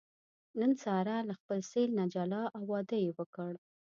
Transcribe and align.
نن 0.59 0.71
ساره 0.83 1.15
له 1.29 1.33
خپل 1.39 1.59
سېل 1.71 1.89
نه 1.99 2.05
جلا 2.13 2.43
او 2.55 2.61
واده 2.71 2.97
یې 3.05 3.11
وکړ. 3.17 3.51